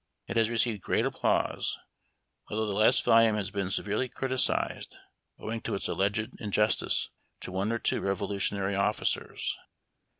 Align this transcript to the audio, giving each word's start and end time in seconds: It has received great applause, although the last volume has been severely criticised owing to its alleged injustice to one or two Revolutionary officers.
It 0.25 0.35
has 0.35 0.49
received 0.49 0.81
great 0.81 1.05
applause, 1.05 1.77
although 2.49 2.65
the 2.65 2.73
last 2.73 3.03
volume 3.05 3.35
has 3.35 3.51
been 3.51 3.69
severely 3.69 4.09
criticised 4.09 4.95
owing 5.37 5.61
to 5.61 5.75
its 5.75 5.87
alleged 5.87 6.31
injustice 6.41 7.11
to 7.41 7.51
one 7.51 7.71
or 7.71 7.77
two 7.77 8.01
Revolutionary 8.01 8.73
officers. 8.73 9.55